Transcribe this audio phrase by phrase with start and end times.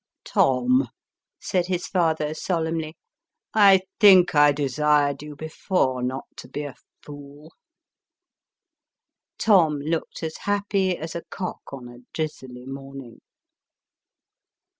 [0.23, 0.87] "Tom!"
[1.39, 2.97] said his father solemnly,"
[3.53, 6.73] I think I desired you, before, not to be a
[7.05, 7.53] fool."
[9.37, 13.19] Tom looked as happy as a cock on a drizzly morning.